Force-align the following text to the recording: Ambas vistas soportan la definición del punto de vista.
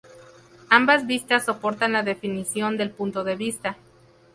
Ambas 0.69 1.05
vistas 1.05 1.45
soportan 1.45 1.91
la 1.93 2.01
definición 2.01 2.75
del 2.75 2.89
punto 2.89 3.23
de 3.23 3.35
vista. 3.35 3.77